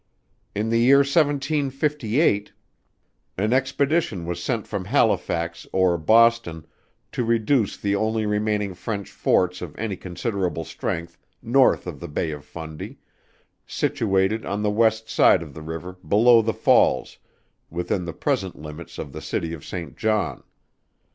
In 0.55 0.69
the 0.69 0.79
year 0.79 1.03
1758, 1.05 2.51
an 3.37 3.53
expedition 3.53 4.25
was 4.25 4.41
sent 4.41 4.65
from 4.65 4.85
Halifax 4.85 5.67
or 5.71 5.95
Boston 5.99 6.65
to 7.11 7.23
reduce 7.23 7.77
the 7.77 7.95
only 7.95 8.25
remaining 8.25 8.73
French 8.73 9.11
forts 9.11 9.61
of 9.61 9.77
any 9.77 9.95
considerable 9.95 10.65
strength, 10.65 11.19
north 11.43 11.85
of 11.85 11.99
the 11.99 12.07
Bay 12.07 12.31
of 12.31 12.43
Fundy; 12.43 12.97
situated 13.67 14.43
on 14.43 14.63
the 14.63 14.71
west 14.71 15.07
side 15.07 15.43
of 15.43 15.53
the 15.53 15.61
river, 15.61 15.93
below 16.07 16.41
the 16.41 16.51
falls, 16.51 17.19
within 17.69 18.05
the 18.05 18.11
present 18.11 18.59
limits 18.59 18.97
of 18.97 19.11
the 19.13 19.21
city 19.21 19.55
Saint 19.61 19.97
John. 19.97 20.41